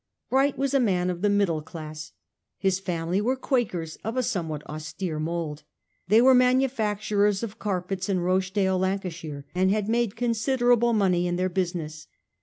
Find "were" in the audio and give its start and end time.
3.21-3.35, 6.23-6.33